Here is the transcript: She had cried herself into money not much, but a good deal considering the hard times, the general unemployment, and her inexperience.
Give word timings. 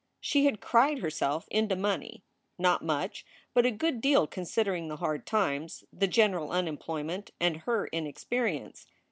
She 0.19 0.45
had 0.45 0.61
cried 0.61 0.97
herself 0.97 1.47
into 1.51 1.75
money 1.75 2.23
not 2.57 2.83
much, 2.83 3.23
but 3.53 3.67
a 3.67 3.69
good 3.71 4.01
deal 4.01 4.25
considering 4.25 4.87
the 4.87 4.95
hard 4.97 5.27
times, 5.27 5.83
the 5.93 6.07
general 6.07 6.49
unemployment, 6.49 7.29
and 7.39 7.57
her 7.57 7.85
inexperience. 7.85 8.87